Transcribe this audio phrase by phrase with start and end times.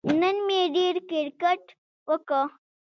[0.19, 1.63] نن مې ډېر کیرکټ
[2.09, 2.41] وکه